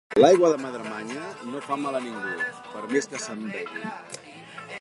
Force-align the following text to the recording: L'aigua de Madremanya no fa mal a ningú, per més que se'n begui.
L'aigua 0.23 0.47
de 0.53 0.61
Madremanya 0.61 1.27
no 1.51 1.61
fa 1.67 1.77
mal 1.83 1.99
a 1.99 2.03
ningú, 2.07 2.33
per 2.73 2.83
més 2.95 3.13
que 3.13 3.25
se'n 3.27 3.45
begui. 3.53 3.89